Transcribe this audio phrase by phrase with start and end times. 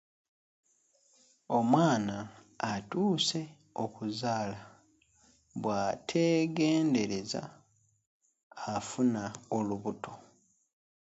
[1.57, 2.17] Omwana
[2.71, 3.41] atuuse
[3.83, 4.59] okuzaala
[5.61, 7.41] bw'ateegendereza
[8.73, 9.23] afuna
[9.57, 10.13] olubuto.